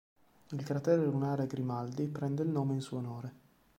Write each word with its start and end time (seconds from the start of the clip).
Il 0.49 0.63
cratere 0.63 1.05
lunare 1.05 1.45
Grimaldi 1.45 2.07
prende 2.07 2.41
il 2.41 2.49
nome 2.49 2.73
in 2.73 2.81
suo 2.81 2.97
onore. 2.97 3.33